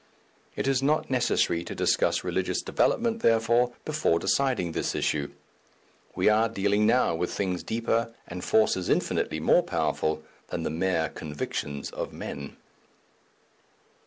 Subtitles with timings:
[0.55, 5.29] It is not necessary to discuss religious development, therefore, before deciding this issue.
[6.15, 11.09] We are dealing now with things deeper and forces infinitely more powerful than the mere
[11.09, 12.57] convictions of men.